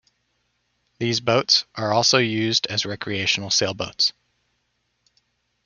These 0.97 1.19
boats 1.21 1.65
are 1.75 1.93
also 1.93 2.17
used 2.17 2.65
as 2.65 2.87
recreational 2.87 3.51
sailboats. 3.51 4.13